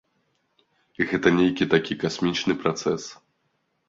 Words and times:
Гэта 1.11 1.27
нейкі 1.39 1.67
такі 1.73 1.97
касмічны 2.05 2.57
працэс. 2.65 3.03